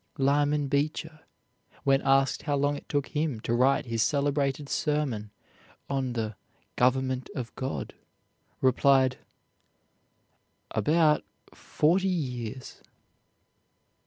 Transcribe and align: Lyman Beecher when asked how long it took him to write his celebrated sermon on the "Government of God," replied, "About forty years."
Lyman 0.17 0.67
Beecher 0.67 1.19
when 1.83 2.01
asked 2.01 2.41
how 2.41 2.55
long 2.55 2.75
it 2.75 2.89
took 2.89 3.09
him 3.09 3.39
to 3.41 3.53
write 3.53 3.85
his 3.85 4.01
celebrated 4.01 4.67
sermon 4.67 5.29
on 5.91 6.13
the 6.13 6.35
"Government 6.75 7.29
of 7.35 7.53
God," 7.53 7.93
replied, 8.61 9.19
"About 10.71 11.23
forty 11.53 12.07
years." 12.07 12.81